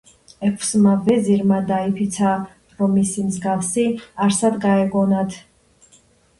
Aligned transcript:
ექვსმა 0.47 0.93
ვეზირმა 1.09 1.59
დაიფიცა, 1.67 2.33
რომ 2.81 2.97
მისი 2.97 3.27
მსგავსი 3.29 3.87
არსად 4.29 4.61
გაეგონათ 4.67 5.41